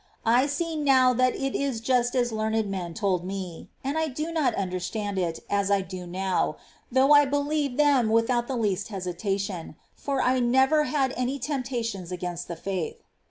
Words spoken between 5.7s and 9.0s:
do now, though I believed them without the least